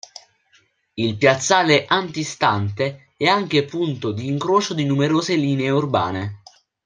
Il 0.95 1.15
piazzale 1.15 1.85
antistante 1.87 3.09
è 3.17 3.27
anche 3.27 3.65
punto 3.65 4.11
di 4.11 4.25
incrocio 4.25 4.73
di 4.73 4.83
numerose 4.83 5.35
linee 5.35 5.69
urbane. 5.69 6.41